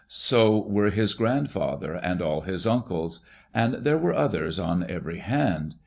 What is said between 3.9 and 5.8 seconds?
were others on every hand.